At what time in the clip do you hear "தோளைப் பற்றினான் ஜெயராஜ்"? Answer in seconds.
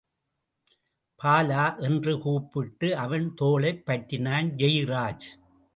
3.33-5.27